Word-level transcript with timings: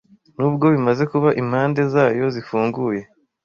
nubwo 0.37 0.65
bimaze 0.75 1.03
kuba 1.11 1.29
impande 1.41 1.81
zayo 1.93 2.25
zifunguye 2.35 3.01